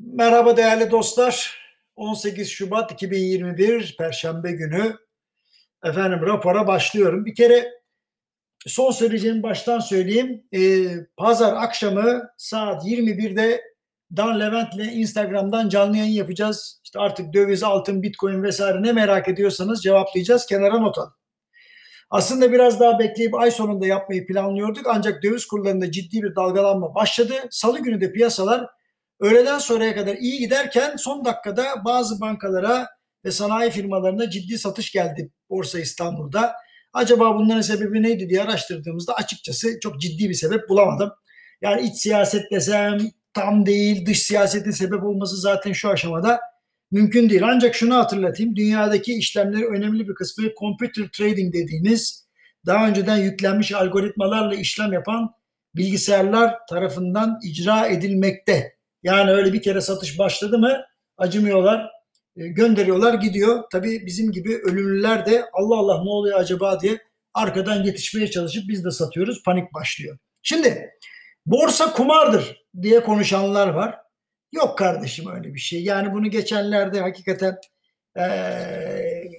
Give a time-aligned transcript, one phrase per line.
[0.00, 1.58] Merhaba değerli dostlar.
[1.96, 4.96] 18 Şubat 2021 Perşembe günü
[5.84, 7.24] efendim rapora başlıyorum.
[7.24, 7.70] Bir kere
[8.66, 10.44] son söyleyeceğimi baştan söyleyeyim.
[10.54, 13.62] Ee, Pazar akşamı saat 21'de
[14.16, 16.80] Dan Levent'le Instagram'dan canlı yayın yapacağız.
[16.84, 20.46] İşte artık döviz, altın, bitcoin vesaire ne merak ediyorsanız cevaplayacağız.
[20.46, 21.12] Kenara not alın.
[22.10, 27.34] Aslında biraz daha bekleyip ay sonunda yapmayı planlıyorduk ancak döviz kurlarında ciddi bir dalgalanma başladı.
[27.50, 28.77] Salı günü de piyasalar
[29.20, 32.88] öğleden sonraya kadar iyi giderken son dakikada bazı bankalara
[33.24, 36.54] ve sanayi firmalarına ciddi satış geldi Borsa İstanbul'da.
[36.92, 41.10] Acaba bunların sebebi neydi diye araştırdığımızda açıkçası çok ciddi bir sebep bulamadım.
[41.62, 42.98] Yani iç siyaset desem
[43.34, 46.40] tam değil, dış siyasetin sebep olması zaten şu aşamada
[46.90, 47.42] mümkün değil.
[47.44, 48.56] Ancak şunu hatırlatayım.
[48.56, 52.28] Dünyadaki işlemleri önemli bir kısmı computer trading dediğimiz
[52.66, 55.30] daha önceden yüklenmiş algoritmalarla işlem yapan
[55.76, 58.77] bilgisayarlar tarafından icra edilmekte.
[59.02, 60.84] Yani öyle bir kere satış başladı mı
[61.16, 61.90] acımıyorlar,
[62.36, 63.64] e, gönderiyorlar gidiyor.
[63.72, 66.98] Tabii bizim gibi ölümlüler de Allah Allah ne oluyor acaba diye
[67.34, 69.42] arkadan yetişmeye çalışıp biz de satıyoruz.
[69.44, 70.18] Panik başlıyor.
[70.42, 70.90] Şimdi
[71.46, 73.98] borsa kumardır diye konuşanlar var.
[74.52, 75.84] Yok kardeşim öyle bir şey.
[75.84, 77.56] Yani bunu geçenlerde hakikaten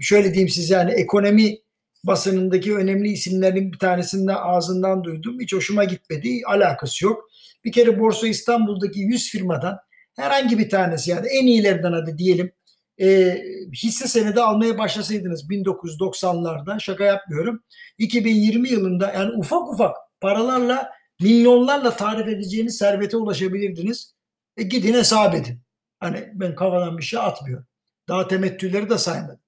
[0.00, 1.58] şöyle diyeyim size yani ekonomi
[2.04, 5.40] basınındaki önemli isimlerin bir tanesinde ağzından duydum.
[5.40, 6.40] Hiç hoşuma gitmedi.
[6.46, 7.30] Alakası yok.
[7.64, 9.78] Bir kere Borsa İstanbul'daki 100 firmadan
[10.16, 12.52] herhangi bir tanesi yani en iyilerinden hadi diyelim
[13.00, 13.38] e,
[13.74, 17.62] hisse senedi almaya başlasaydınız 1990'larda şaka yapmıyorum.
[17.98, 24.14] 2020 yılında yani ufak ufak paralarla milyonlarla tarif edeceğiniz servete ulaşabilirdiniz.
[24.56, 25.60] E gidin hesap edin.
[26.00, 27.66] Hani ben kafadan bir şey atmıyorum.
[28.08, 29.40] Daha temettüleri de saymadım.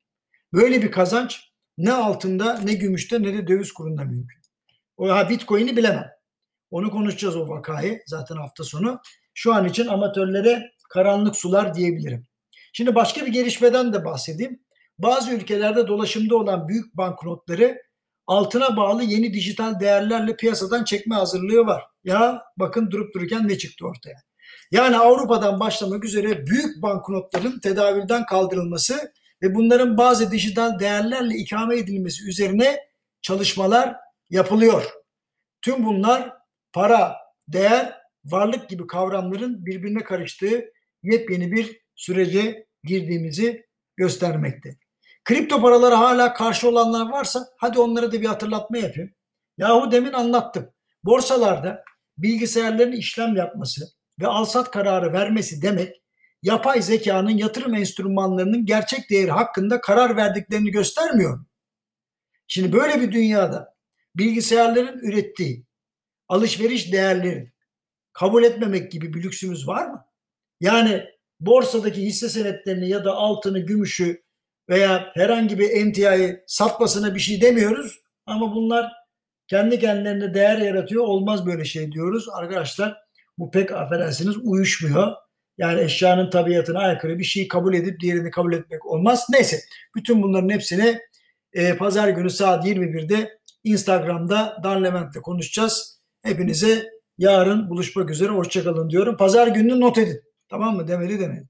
[0.52, 4.40] Böyle bir kazanç ne altında ne gümüşte ne de döviz kurunda mümkün.
[4.96, 6.10] O ha Bitcoin'i bilemem.
[6.70, 9.00] Onu konuşacağız o vakayı zaten hafta sonu.
[9.34, 12.26] Şu an için amatörlere karanlık sular diyebilirim.
[12.72, 14.60] Şimdi başka bir gelişmeden de bahsedeyim.
[14.98, 17.82] Bazı ülkelerde dolaşımda olan büyük banknotları
[18.26, 21.82] altına bağlı yeni dijital değerlerle piyasadan çekme hazırlığı var.
[22.04, 24.16] Ya bakın durup dururken ne çıktı ortaya.
[24.70, 29.12] Yani Avrupa'dan başlamak üzere büyük banknotların tedavülden kaldırılması
[29.44, 32.78] ve bunların bazı dijital değerlerle ikame edilmesi üzerine
[33.22, 33.96] çalışmalar
[34.30, 34.92] yapılıyor.
[35.62, 36.32] Tüm bunlar
[36.72, 37.16] para,
[37.48, 40.64] değer, varlık gibi kavramların birbirine karıştığı
[41.02, 43.66] yepyeni bir sürece girdiğimizi
[43.96, 44.76] göstermekte.
[45.24, 49.10] Kripto paralara hala karşı olanlar varsa hadi onlara da bir hatırlatma yapayım.
[49.58, 50.70] Yahu demin anlattım.
[51.04, 51.84] Borsalarda
[52.18, 53.84] bilgisayarların işlem yapması
[54.20, 56.03] ve alsat kararı vermesi demek
[56.44, 61.44] yapay zekanın yatırım enstrümanlarının gerçek değeri hakkında karar verdiklerini göstermiyor?
[62.46, 63.74] Şimdi böyle bir dünyada
[64.16, 65.66] bilgisayarların ürettiği
[66.28, 67.52] alışveriş değerlerini
[68.12, 70.06] kabul etmemek gibi bir lüksümüz var mı?
[70.60, 71.04] Yani
[71.40, 74.22] borsadaki hisse senetlerini ya da altını, gümüşü
[74.68, 78.92] veya herhangi bir emtiayı satmasına bir şey demiyoruz ama bunlar
[79.48, 81.04] kendi kendilerine değer yaratıyor.
[81.04, 82.28] Olmaz böyle şey diyoruz.
[82.32, 82.96] Arkadaşlar
[83.38, 85.23] bu pek affedersiniz uyuşmuyor.
[85.58, 89.26] Yani eşyanın tabiatına aykırı bir şeyi kabul edip diğerini kabul etmek olmaz.
[89.30, 89.60] Neyse
[89.96, 90.98] bütün bunların hepsini
[91.52, 96.00] e, pazar günü saat 21'de Instagram'da Dan Levent'le konuşacağız.
[96.22, 98.28] Hepinize yarın buluşmak üzere.
[98.28, 99.16] Hoşçakalın diyorum.
[99.16, 100.22] Pazar gününü not edin.
[100.48, 100.88] Tamam mı?
[100.88, 101.48] Demeli demeyin.